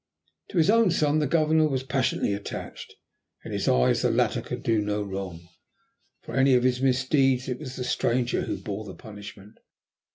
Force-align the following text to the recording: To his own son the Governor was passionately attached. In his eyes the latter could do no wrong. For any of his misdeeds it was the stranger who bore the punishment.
To 0.49 0.57
his 0.57 0.71
own 0.71 0.89
son 0.89 1.19
the 1.19 1.27
Governor 1.27 1.67
was 1.69 1.83
passionately 1.83 2.33
attached. 2.33 2.95
In 3.45 3.51
his 3.51 3.67
eyes 3.67 4.01
the 4.01 4.09
latter 4.09 4.41
could 4.41 4.63
do 4.63 4.81
no 4.81 5.03
wrong. 5.03 5.47
For 6.23 6.33
any 6.35 6.55
of 6.55 6.63
his 6.63 6.81
misdeeds 6.81 7.47
it 7.47 7.59
was 7.59 7.75
the 7.75 7.83
stranger 7.83 8.41
who 8.45 8.57
bore 8.57 8.83
the 8.85 8.95
punishment. 8.95 9.59